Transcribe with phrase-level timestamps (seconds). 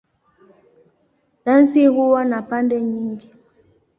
[1.45, 3.29] Dansi huwa na pande nyingi.